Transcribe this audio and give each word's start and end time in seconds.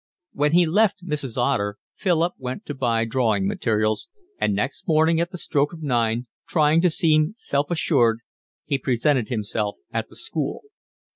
When 0.33 0.53
he 0.53 0.65
left 0.65 1.05
Mrs. 1.05 1.37
Otter 1.37 1.77
Philip 1.93 2.33
went 2.39 2.65
to 2.65 2.73
buy 2.73 3.05
drawing 3.05 3.45
materials; 3.45 4.09
and 4.39 4.55
next 4.55 4.87
morning 4.87 5.21
at 5.21 5.29
the 5.29 5.37
stroke 5.37 5.73
of 5.73 5.83
nine, 5.83 6.25
trying 6.49 6.81
to 6.81 6.89
seem 6.89 7.35
self 7.37 7.69
assured, 7.69 8.21
he 8.65 8.79
presented 8.79 9.29
himself 9.29 9.75
at 9.93 10.09
the 10.09 10.15
school. 10.15 10.61